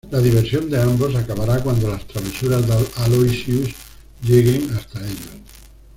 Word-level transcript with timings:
La 0.09 0.19
diversión 0.19 0.67
de 0.67 0.81
ambos 0.81 1.13
acabará 1.13 1.61
cuando 1.61 1.87
las 1.87 2.07
travesuras 2.07 2.65
de 2.65 2.73
Aloysius 3.03 3.69
lleguen 4.25 4.67
hasta 4.75 4.97
ellos. 4.99 5.29